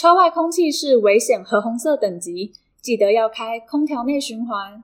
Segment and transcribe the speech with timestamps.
[0.00, 4.72] 车外空气是危险和红色等级记得要开空调内循环。